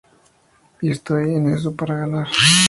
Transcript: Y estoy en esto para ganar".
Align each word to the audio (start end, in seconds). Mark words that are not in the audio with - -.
Y 0.81 0.89
estoy 0.89 1.35
en 1.35 1.53
esto 1.53 1.75
para 1.75 1.95
ganar". 1.97 2.27